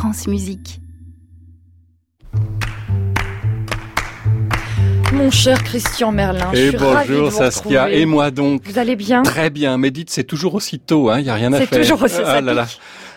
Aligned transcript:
France 0.00 0.28
Musique. 0.28 0.80
Mon 5.12 5.30
cher 5.30 5.62
Christian 5.62 6.10
Merlin, 6.10 6.50
et 6.54 6.56
je 6.56 6.68
suis 6.70 6.78
bonjour 6.78 7.26
de 7.26 7.30
Saskia, 7.30 7.90
et 7.90 8.06
moi 8.06 8.30
donc. 8.30 8.62
Vous 8.64 8.78
allez 8.78 8.96
bien? 8.96 9.22
Très 9.24 9.50
bien, 9.50 9.76
mais 9.76 9.90
dites, 9.90 10.08
c'est 10.08 10.24
toujours 10.24 10.54
aussi 10.54 10.78
tôt, 10.78 11.10
il 11.10 11.12
hein, 11.12 11.20
n'y 11.20 11.28
a 11.28 11.34
rien 11.34 11.52
à 11.52 11.58
faire. 11.58 11.68
C'est 11.70 11.80
toujours 11.80 12.02
aussi 12.02 12.16
ah, 12.24 12.40
là, 12.40 12.54
là. 12.54 12.66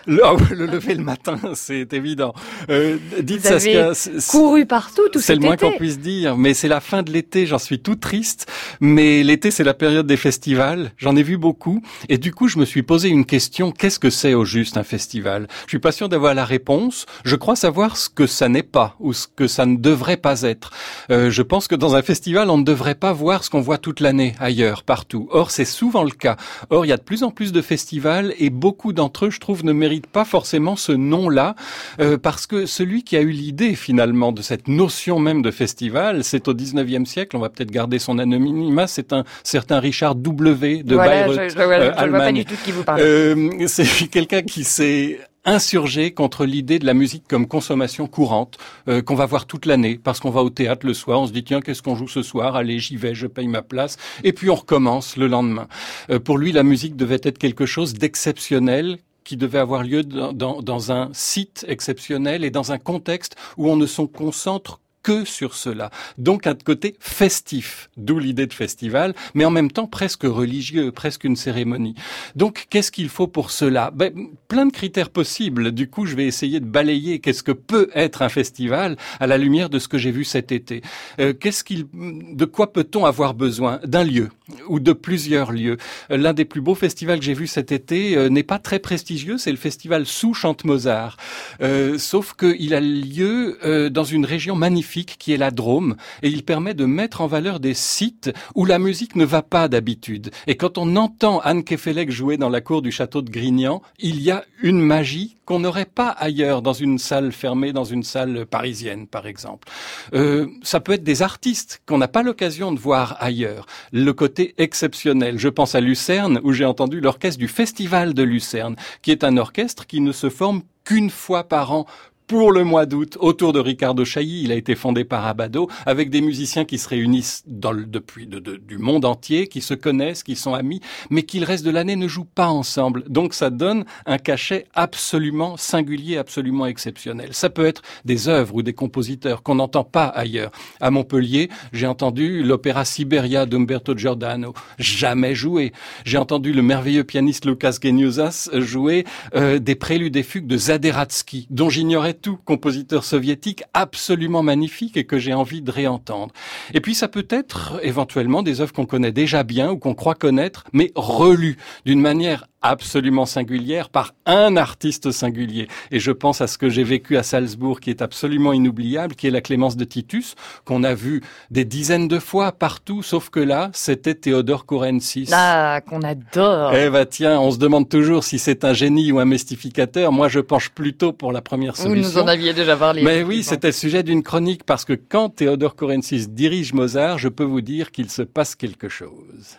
Le, 0.06 0.20
oh, 0.24 0.36
le, 0.50 0.66
lever 0.66 0.94
le 0.94 1.02
matin, 1.02 1.38
c'est 1.54 1.92
évident. 1.92 2.34
Euh, 2.68 2.98
dites 3.22 3.40
Vous 3.40 3.48
Saskia, 3.48 3.92
couru 4.30 4.66
partout 4.66 5.08
tout 5.12 5.20
C'est 5.20 5.34
le 5.34 5.40
moins 5.40 5.56
qu'on 5.56 5.72
puisse 5.72 5.98
dire, 5.98 6.36
mais 6.36 6.54
c'est 6.54 6.68
la 6.68 6.80
fin 6.80 7.02
de 7.02 7.10
l'été, 7.10 7.46
j'en 7.46 7.58
suis 7.58 7.80
tout 7.80 7.96
triste. 7.96 8.50
Mais 8.80 9.22
l'été, 9.22 9.50
c'est 9.50 9.64
la 9.64 9.74
période 9.74 10.06
des 10.06 10.16
festivals. 10.16 10.92
J'en 10.98 11.16
ai 11.16 11.22
vu 11.22 11.38
beaucoup, 11.38 11.82
et 12.08 12.18
du 12.18 12.32
coup, 12.32 12.48
je 12.48 12.58
me 12.58 12.64
suis 12.64 12.82
posé 12.82 13.08
une 13.08 13.24
question 13.24 13.72
qu'est-ce 13.72 13.98
que 13.98 14.10
c'est 14.10 14.34
au 14.34 14.44
juste 14.44 14.76
un 14.76 14.82
festival? 14.82 15.48
Je 15.64 15.70
suis 15.70 15.78
pas 15.78 15.92
sûr 15.92 16.08
d'avoir 16.08 16.34
la 16.34 16.44
réponse. 16.44 17.06
Je 17.24 17.36
crois 17.36 17.56
savoir 17.56 17.96
ce 17.96 18.08
que 18.08 18.26
ça 18.26 18.48
n'est 18.48 18.62
pas 18.62 18.96
ou 19.00 19.12
ce 19.12 19.26
que 19.26 19.46
ça 19.46 19.66
ne 19.66 19.76
devrait 19.76 20.16
pas 20.16 20.42
être. 20.42 20.70
Euh, 21.10 21.30
je 21.30 21.42
pense 21.42 21.68
que 21.68 21.74
dans 21.74 21.94
un 21.96 22.02
festival, 22.02 22.50
on 22.50 22.58
ne 22.58 22.64
devrait 22.64 22.94
pas 22.94 23.12
voir 23.12 23.44
ce 23.44 23.50
qu'on 23.50 23.60
voit 23.60 23.78
toute 23.78 24.00
l'année 24.00 24.34
ailleurs, 24.38 24.82
partout. 24.82 25.28
Or, 25.30 25.50
c'est 25.50 25.64
souvent 25.64 26.04
le 26.04 26.10
cas. 26.10 26.36
Or, 26.70 26.84
il 26.84 26.88
y 26.88 26.92
a 26.92 26.96
de 26.96 27.02
plus 27.02 27.22
en 27.22 27.30
plus 27.30 27.52
de 27.52 27.62
festivals, 27.62 28.34
et 28.38 28.50
beaucoup 28.50 28.92
d'entre 28.92 29.26
eux, 29.26 29.30
je 29.30 29.40
trouve, 29.40 29.64
ne 29.64 29.72
méritent 29.72 29.93
pas 30.00 30.24
forcément 30.24 30.76
ce 30.76 30.92
nom-là, 30.92 31.54
euh, 32.00 32.18
parce 32.18 32.46
que 32.46 32.66
celui 32.66 33.04
qui 33.04 33.16
a 33.16 33.20
eu 33.20 33.30
l'idée 33.30 33.74
finalement 33.74 34.32
de 34.32 34.42
cette 34.42 34.68
notion 34.68 35.18
même 35.18 35.42
de 35.42 35.50
festival, 35.50 36.24
c'est 36.24 36.48
au 36.48 36.54
19e 36.54 37.04
siècle, 37.04 37.36
on 37.36 37.40
va 37.40 37.48
peut-être 37.48 37.70
garder 37.70 37.98
son 37.98 38.18
anonymat, 38.18 38.86
c'est 38.86 39.12
un 39.12 39.24
certain 39.42 39.80
Richard 39.80 40.14
W. 40.14 40.82
de 40.82 40.94
voilà, 40.94 41.26
Bayreuth, 41.26 41.50
je, 41.50 41.54
je, 41.54 41.58
euh, 41.58 41.92
je 41.98 42.08
vois 42.08 42.18
pas 42.18 42.32
du 42.32 42.44
tout 42.44 42.54
qui 42.64 42.72
vous 42.72 42.84
parle. 42.84 43.00
Euh, 43.00 43.66
c'est 43.66 44.08
quelqu'un 44.10 44.42
qui 44.42 44.64
s'est 44.64 45.18
insurgé 45.44 46.12
contre 46.12 46.46
l'idée 46.46 46.78
de 46.78 46.86
la 46.86 46.94
musique 46.94 47.24
comme 47.28 47.46
consommation 47.46 48.06
courante 48.06 48.58
euh, 48.88 49.02
qu'on 49.02 49.14
va 49.14 49.26
voir 49.26 49.46
toute 49.46 49.66
l'année 49.66 50.00
parce 50.02 50.20
qu'on 50.20 50.30
va 50.30 50.42
au 50.42 50.50
théâtre 50.50 50.86
le 50.86 50.94
soir, 50.94 51.20
on 51.20 51.26
se 51.26 51.32
dit 51.32 51.44
tiens 51.44 51.60
qu'est-ce 51.60 51.82
qu'on 51.82 51.96
joue 51.96 52.08
ce 52.08 52.22
soir, 52.22 52.56
allez 52.56 52.78
j'y 52.78 52.96
vais, 52.96 53.14
je 53.14 53.26
paye 53.26 53.48
ma 53.48 53.62
place 53.62 53.96
et 54.22 54.32
puis 54.32 54.50
on 54.50 54.54
recommence 54.54 55.16
le 55.16 55.26
lendemain. 55.26 55.68
Euh, 56.10 56.18
pour 56.18 56.38
lui 56.38 56.52
la 56.52 56.62
musique 56.62 56.96
devait 56.96 57.20
être 57.22 57.38
quelque 57.38 57.66
chose 57.66 57.94
d'exceptionnel 57.94 58.98
qui 59.24 59.36
devait 59.36 59.58
avoir 59.58 59.82
lieu 59.82 60.04
dans, 60.04 60.60
dans, 60.62 60.92
un 60.92 61.10
site 61.12 61.64
exceptionnel 61.68 62.44
et 62.44 62.50
dans 62.50 62.72
un 62.72 62.78
contexte 62.78 63.36
où 63.56 63.70
on 63.70 63.76
ne 63.76 63.86
se 63.86 64.02
concentre 64.02 64.80
que 65.04 65.24
sur 65.24 65.54
cela. 65.54 65.90
Donc 66.18 66.48
un 66.48 66.54
côté 66.54 66.96
festif, 66.98 67.90
d'où 67.96 68.18
l'idée 68.18 68.48
de 68.48 68.52
festival, 68.52 69.14
mais 69.34 69.44
en 69.44 69.50
même 69.50 69.70
temps 69.70 69.86
presque 69.86 70.24
religieux, 70.24 70.90
presque 70.90 71.22
une 71.22 71.36
cérémonie. 71.36 71.94
Donc 72.34 72.66
qu'est-ce 72.70 72.90
qu'il 72.90 73.08
faut 73.08 73.28
pour 73.28 73.52
cela? 73.52 73.92
Ben, 73.94 74.12
Plein 74.48 74.66
de 74.66 74.72
critères 74.72 75.10
possibles. 75.10 75.72
Du 75.72 75.88
coup, 75.88 76.06
je 76.06 76.16
vais 76.16 76.26
essayer 76.26 76.58
de 76.60 76.64
balayer 76.64 77.18
qu'est-ce 77.18 77.42
que 77.42 77.52
peut 77.52 77.90
être 77.94 78.22
un 78.22 78.28
festival 78.28 78.96
à 79.20 79.26
la 79.26 79.38
lumière 79.38 79.68
de 79.68 79.78
ce 79.78 79.88
que 79.88 79.98
j'ai 79.98 80.10
vu 80.10 80.24
cet 80.24 80.52
été. 80.52 80.82
Euh, 81.20 81.32
qu'est-ce 81.32 81.62
qu'il, 81.64 81.86
de 81.92 82.44
quoi 82.44 82.72
peut-on 82.72 83.04
avoir 83.04 83.34
besoin? 83.34 83.80
D'un 83.84 84.04
lieu 84.04 84.30
ou 84.68 84.80
de 84.80 84.92
plusieurs 84.92 85.52
lieux. 85.52 85.76
Euh, 86.10 86.16
l'un 86.16 86.32
des 86.32 86.44
plus 86.44 86.60
beaux 86.60 86.74
festivals 86.74 87.18
que 87.18 87.24
j'ai 87.24 87.34
vu 87.34 87.46
cet 87.46 87.72
été 87.72 88.16
euh, 88.16 88.28
n'est 88.28 88.42
pas 88.42 88.58
très 88.58 88.78
prestigieux, 88.78 89.38
c'est 89.38 89.50
le 89.50 89.56
festival 89.56 90.06
sous 90.06 90.34
Chante 90.34 90.64
Mozart. 90.64 91.16
Euh, 91.60 91.98
sauf 91.98 92.34
qu'il 92.34 92.74
a 92.74 92.80
lieu 92.80 93.58
euh, 93.64 93.90
dans 93.90 94.04
une 94.04 94.24
région 94.24 94.56
magnifique 94.56 94.93
qui 95.02 95.32
est 95.32 95.36
la 95.36 95.50
Drôme 95.50 95.96
et 96.22 96.28
il 96.28 96.44
permet 96.44 96.74
de 96.74 96.84
mettre 96.84 97.20
en 97.20 97.26
valeur 97.26 97.58
des 97.60 97.74
sites 97.74 98.32
où 98.54 98.64
la 98.64 98.78
musique 98.78 99.16
ne 99.16 99.24
va 99.24 99.42
pas 99.42 99.68
d'habitude. 99.68 100.30
Et 100.46 100.56
quand 100.56 100.78
on 100.78 100.96
entend 100.96 101.40
Anne 101.40 101.64
Kefelec 101.64 102.10
jouer 102.10 102.36
dans 102.36 102.48
la 102.48 102.60
cour 102.60 102.82
du 102.82 102.92
château 102.92 103.22
de 103.22 103.30
Grignan, 103.30 103.82
il 103.98 104.20
y 104.20 104.30
a 104.30 104.44
une 104.62 104.80
magie 104.80 105.36
qu'on 105.44 105.58
n'aurait 105.58 105.84
pas 105.84 106.08
ailleurs 106.08 106.62
dans 106.62 106.72
une 106.72 106.98
salle 106.98 107.32
fermée, 107.32 107.72
dans 107.72 107.84
une 107.84 108.02
salle 108.02 108.46
parisienne 108.46 109.06
par 109.06 109.26
exemple. 109.26 109.68
Euh, 110.14 110.46
ça 110.62 110.80
peut 110.80 110.92
être 110.92 111.04
des 111.04 111.22
artistes 111.22 111.82
qu'on 111.86 111.98
n'a 111.98 112.08
pas 112.08 112.22
l'occasion 112.22 112.72
de 112.72 112.78
voir 112.78 113.16
ailleurs. 113.20 113.66
Le 113.92 114.12
côté 114.12 114.54
exceptionnel. 114.58 115.38
Je 115.38 115.48
pense 115.48 115.74
à 115.74 115.80
Lucerne 115.80 116.40
où 116.44 116.52
j'ai 116.52 116.64
entendu 116.64 117.00
l'orchestre 117.00 117.38
du 117.38 117.48
Festival 117.48 118.14
de 118.14 118.22
Lucerne, 118.22 118.76
qui 119.02 119.10
est 119.10 119.24
un 119.24 119.36
orchestre 119.36 119.86
qui 119.86 120.00
ne 120.00 120.12
se 120.12 120.30
forme 120.30 120.62
qu'une 120.84 121.10
fois 121.10 121.44
par 121.44 121.72
an 121.72 121.86
pour 122.26 122.52
le 122.52 122.64
mois 122.64 122.86
d'août 122.86 123.16
autour 123.20 123.52
de 123.52 123.60
Ricardo 123.60 124.04
Chailly. 124.04 124.42
Il 124.44 124.52
a 124.52 124.54
été 124.54 124.74
fondé 124.74 125.04
par 125.04 125.26
Abado 125.26 125.68
avec 125.86 126.10
des 126.10 126.20
musiciens 126.20 126.64
qui 126.64 126.78
se 126.78 126.88
réunissent 126.88 127.42
dans 127.46 127.72
le, 127.72 127.84
depuis 127.84 128.26
de, 128.26 128.38
du 128.38 128.78
monde 128.78 129.04
entier, 129.04 129.48
qui 129.48 129.60
se 129.60 129.74
connaissent, 129.74 130.22
qui 130.22 130.36
sont 130.36 130.54
amis, 130.54 130.80
mais 131.10 131.22
qui 131.22 131.40
le 131.40 131.46
reste 131.46 131.64
de 131.64 131.70
l'année 131.70 131.96
ne 131.96 132.08
jouent 132.08 132.24
pas 132.24 132.48
ensemble. 132.48 133.04
Donc 133.08 133.34
ça 133.34 133.50
donne 133.50 133.84
un 134.06 134.18
cachet 134.18 134.66
absolument 134.74 135.56
singulier, 135.56 136.16
absolument 136.16 136.66
exceptionnel. 136.66 137.30
Ça 137.32 137.50
peut 137.50 137.66
être 137.66 137.82
des 138.04 138.28
œuvres 138.28 138.54
ou 138.54 138.62
des 138.62 138.72
compositeurs 138.72 139.42
qu'on 139.42 139.56
n'entend 139.56 139.84
pas 139.84 140.06
ailleurs. 140.06 140.50
À 140.80 140.90
Montpellier, 140.90 141.50
j'ai 141.72 141.86
entendu 141.86 142.42
l'opéra 142.42 142.84
Siberia 142.84 143.46
d'Umberto 143.46 143.96
Giordano, 143.96 144.54
jamais 144.78 145.34
joué. 145.34 145.72
J'ai 146.04 146.18
entendu 146.18 146.52
le 146.52 146.62
merveilleux 146.62 147.04
pianiste 147.04 147.44
Lucas 147.44 147.76
Geniusas 147.82 148.48
jouer 148.54 149.04
euh, 149.34 149.58
des 149.58 149.74
préludes 149.74 150.16
et 150.16 150.22
fugues 150.22 150.46
de 150.46 150.56
Zaderatsky, 150.56 151.46
dont 151.50 151.68
j'ignorais 151.68 152.13
tout, 152.14 152.38
compositeur 152.44 153.04
soviétique 153.04 153.64
absolument 153.74 154.42
magnifique 154.42 154.96
et 154.96 155.04
que 155.04 155.18
j'ai 155.18 155.34
envie 155.34 155.62
de 155.62 155.70
réentendre. 155.70 156.32
Et 156.72 156.80
puis 156.80 156.94
ça 156.94 157.08
peut 157.08 157.26
être 157.30 157.80
éventuellement 157.82 158.42
des 158.42 158.60
œuvres 158.60 158.72
qu'on 158.72 158.86
connaît 158.86 159.12
déjà 159.12 159.42
bien 159.42 159.70
ou 159.70 159.78
qu'on 159.78 159.94
croit 159.94 160.14
connaître, 160.14 160.64
mais 160.72 160.92
relues 160.94 161.56
d'une 161.84 162.00
manière 162.00 162.46
absolument 162.64 163.26
singulière 163.26 163.90
par 163.90 164.14
un 164.26 164.56
artiste 164.56 165.12
singulier. 165.12 165.68
Et 165.90 166.00
je 166.00 166.10
pense 166.10 166.40
à 166.40 166.46
ce 166.46 166.58
que 166.58 166.68
j'ai 166.70 166.82
vécu 166.82 167.16
à 167.16 167.22
Salzbourg 167.22 167.78
qui 167.78 167.90
est 167.90 168.02
absolument 168.02 168.52
inoubliable, 168.52 169.14
qui 169.14 169.26
est 169.26 169.30
la 169.30 169.42
Clémence 169.42 169.76
de 169.76 169.84
Titus, 169.84 170.34
qu'on 170.64 170.82
a 170.82 170.94
vu 170.94 171.22
des 171.50 171.64
dizaines 171.64 172.08
de 172.08 172.18
fois 172.18 172.52
partout, 172.52 173.02
sauf 173.02 173.28
que 173.28 173.40
là, 173.40 173.70
c'était 173.74 174.14
Théodore 174.14 174.64
Kourensis. 174.64 175.28
Ah, 175.32 175.80
qu'on 175.86 176.00
adore. 176.00 176.74
Eh 176.74 176.88
ben 176.88 177.04
tiens, 177.04 177.38
on 177.38 177.50
se 177.50 177.58
demande 177.58 177.88
toujours 177.88 178.24
si 178.24 178.38
c'est 178.38 178.64
un 178.64 178.72
génie 178.72 179.12
ou 179.12 179.18
un 179.18 179.26
mystificateur. 179.26 180.10
Moi, 180.10 180.28
je 180.28 180.40
penche 180.40 180.70
plutôt 180.70 181.12
pour 181.12 181.32
la 181.32 181.42
première 181.42 181.76
solution. 181.76 182.10
Vous 182.10 182.16
nous 182.16 182.22
en 182.24 182.26
aviez 182.26 182.54
déjà 182.54 182.76
parlé. 182.76 183.02
Mais 183.02 183.22
oui, 183.22 183.42
c'était 183.42 183.68
le 183.68 183.72
sujet 183.72 184.02
d'une 184.02 184.22
chronique 184.22 184.64
parce 184.64 184.86
que 184.86 184.94
quand 184.94 185.28
Théodore 185.28 185.76
Kourensis 185.76 186.28
dirige 186.28 186.72
Mozart, 186.72 187.18
je 187.18 187.28
peux 187.28 187.44
vous 187.44 187.60
dire 187.60 187.90
qu'il 187.90 188.08
se 188.08 188.22
passe 188.22 188.54
quelque 188.54 188.88
chose. 188.88 189.58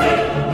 see. 0.00 0.49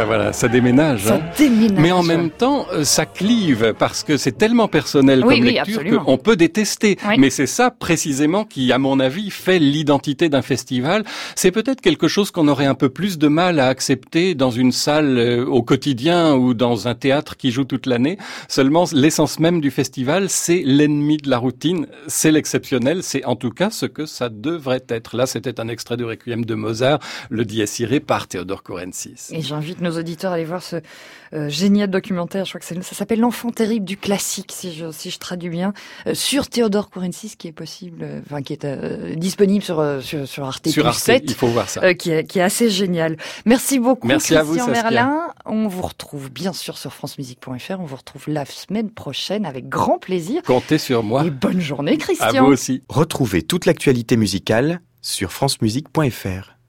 Ah, 0.00 0.04
voilà, 0.04 0.32
ça 0.32 0.48
déménage. 0.48 1.04
Ça 1.04 1.16
hein. 1.16 1.20
déménage. 1.36 1.78
Mais 1.78 1.92
en 1.92 2.02
même 2.02 2.30
temps, 2.30 2.66
euh, 2.72 2.84
ça 2.84 3.06
clive 3.06 3.74
parce 3.78 4.02
que 4.02 4.16
c'est 4.16 4.36
tellement 4.36 4.68
personnel 4.68 5.22
comme 5.22 5.44
lecture 5.44 6.04
qu'on 6.04 6.18
peut 6.18 6.36
détester. 6.36 6.98
Mais 7.18 7.30
c'est 7.30 7.46
ça 7.46 7.70
précisément 7.70 8.44
qui, 8.44 8.72
à 8.72 8.78
mon 8.78 9.00
avis, 9.00 9.30
fait 9.30 9.58
l'identité 9.58 10.28
d'un 10.28 10.42
festival. 10.42 11.04
C'est 11.36 11.50
peut-être 11.50 11.80
quelque 11.80 12.08
chose 12.08 12.30
qu'on 12.30 12.48
aurait 12.48 12.66
un 12.66 12.74
peu 12.74 12.88
plus 12.88 13.18
de 13.18 13.28
mal 13.28 13.60
à 13.60 13.68
accepter 13.68 14.34
dans 14.34 14.50
une 14.50 14.72
salle 14.72 15.18
euh, 15.18 15.44
au 15.44 15.62
quotidien 15.62 16.34
ou 16.34 16.54
dans 16.54 16.88
un 16.88 16.94
théâtre 16.94 17.36
qui 17.36 17.50
joue 17.50 17.64
toute 17.64 17.86
l'année. 17.86 18.18
Seulement, 18.48 18.84
l'essence 18.92 19.38
même 19.38 19.60
du 19.60 19.70
festival, 19.70 20.28
c'est 20.28 20.62
l'ennemi 20.64 21.18
de 21.18 21.30
la 21.30 21.38
routine, 21.38 21.86
c'est 22.06 22.32
l'exceptionnel, 22.32 23.02
c'est 23.02 23.24
en 23.24 23.36
tout 23.36 23.50
cas 23.50 23.70
ce 23.70 23.86
que 23.86 24.06
ça 24.06 24.28
devrait 24.28 24.84
être. 24.88 25.16
Là, 25.16 25.26
c'était 25.26 25.60
un 25.60 25.68
extrait 25.68 25.96
du 25.96 26.04
Requiem 26.04 26.44
de 26.44 26.54
Mozart, 26.54 26.98
le 27.30 27.44
Dies 27.44 27.64
Irae 27.78 28.00
par 28.00 28.26
Théodore. 28.26 28.62
Et 29.30 29.42
j'invite 29.42 29.80
nos 29.84 29.98
auditeurs 29.98 30.32
à 30.32 30.34
aller 30.34 30.44
voir 30.44 30.62
ce 30.62 30.76
euh, 31.32 31.48
génial 31.48 31.90
documentaire, 31.90 32.44
je 32.44 32.50
crois 32.50 32.60
que 32.60 32.82
ça 32.82 32.94
s'appelle 32.94 33.20
L'enfant 33.20 33.50
terrible 33.50 33.84
du 33.84 33.96
classique, 33.96 34.52
si 34.52 34.72
je, 34.72 34.90
si 34.92 35.10
je 35.10 35.18
traduis 35.18 35.48
bien, 35.48 35.72
euh, 36.06 36.14
sur 36.14 36.48
Théodore 36.48 36.90
Kourensis, 36.90 37.36
qui 37.36 37.48
est 37.48 37.52
possible, 37.52 38.00
euh, 38.02 38.20
enfin 38.26 38.42
qui 38.42 38.52
est 38.52 39.16
disponible 39.16 39.64
sur, 39.64 39.82
sur, 40.00 40.28
sur 40.28 40.44
Arte 40.44 40.68
sur 40.68 40.86
Arte, 40.86 40.98
7, 40.98 41.24
il 41.26 41.34
faut 41.34 41.48
voir 41.48 41.68
ça. 41.68 41.94
qui, 41.94 42.10
est, 42.10 42.24
qui 42.24 42.38
est 42.38 42.42
assez 42.42 42.70
génial. 42.70 43.16
Merci 43.46 43.78
beaucoup, 43.78 44.06
Merci 44.06 44.34
Christian 44.34 44.64
à 44.64 44.66
vous, 44.66 44.70
Merlin. 44.70 45.20
On 45.44 45.68
vous 45.68 45.82
retrouve 45.82 46.30
bien 46.30 46.52
sûr 46.52 46.78
sur 46.78 46.92
francemusique.fr. 46.92 47.80
On 47.80 47.84
vous 47.84 47.96
retrouve 47.96 48.24
la 48.28 48.44
semaine 48.44 48.90
prochaine 48.90 49.46
avec 49.46 49.68
grand 49.68 49.98
plaisir. 49.98 50.42
Comptez 50.42 50.78
sur 50.78 51.02
moi. 51.02 51.24
Et 51.24 51.30
bonne 51.30 51.60
journée, 51.60 51.98
Christian. 51.98 52.26
À 52.26 52.42
vous 52.42 52.52
aussi. 52.52 52.82
Retrouvez 52.88 53.42
toute 53.42 53.66
l'actualité 53.66 54.16
musicale 54.16 54.80
sur 55.02 55.32
francemusique.fr. 55.32 56.54